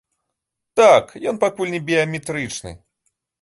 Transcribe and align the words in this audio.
Так, 0.79 1.13
ён 1.33 1.37
пакуль 1.43 1.73
не 1.75 1.83
біяметрычны. 1.91 2.71